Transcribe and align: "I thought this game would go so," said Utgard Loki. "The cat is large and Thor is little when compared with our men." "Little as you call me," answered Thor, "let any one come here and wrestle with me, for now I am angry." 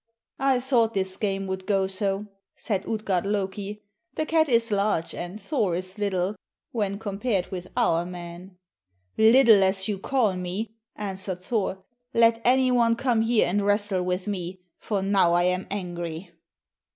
"I 0.39 0.59
thought 0.59 0.95
this 0.95 1.15
game 1.15 1.45
would 1.45 1.67
go 1.67 1.85
so," 1.85 2.25
said 2.55 2.87
Utgard 2.89 3.23
Loki. 3.23 3.83
"The 4.15 4.25
cat 4.25 4.49
is 4.49 4.71
large 4.71 5.13
and 5.13 5.39
Thor 5.39 5.75
is 5.75 5.99
little 5.99 6.35
when 6.71 6.97
compared 6.97 7.51
with 7.51 7.67
our 7.77 8.03
men." 8.03 8.57
"Little 9.15 9.61
as 9.61 9.87
you 9.87 9.99
call 9.99 10.35
me," 10.35 10.73
answered 10.95 11.43
Thor, 11.43 11.83
"let 12.15 12.41
any 12.43 12.71
one 12.71 12.95
come 12.95 13.21
here 13.21 13.45
and 13.47 13.63
wrestle 13.63 14.01
with 14.01 14.25
me, 14.27 14.61
for 14.79 15.03
now 15.03 15.33
I 15.33 15.43
am 15.43 15.67
angry." 15.69 16.31